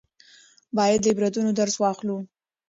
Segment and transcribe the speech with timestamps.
[0.77, 2.17] باید له عبرتونو درس واخلو.